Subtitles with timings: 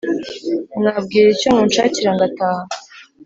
[0.77, 2.63] mwabwira icyo munshakira ngataha”